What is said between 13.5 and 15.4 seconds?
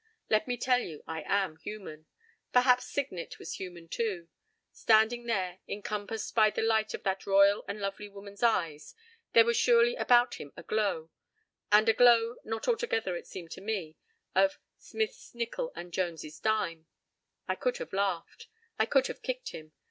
to me, of "Smith's